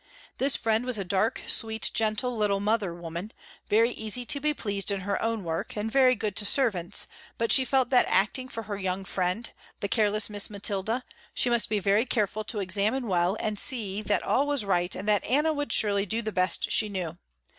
[0.39, 3.31] This friend was a dark, sweet, gentle little mother woman,
[3.69, 7.05] very easy to be pleased in her own work and very good to servants,
[7.37, 11.03] but she felt that acting for her young friend, the careless Miss Mathilda,
[11.35, 15.07] she must be very careful to examine well and see that all was right and
[15.07, 17.19] that Anna would surely do the best she knew.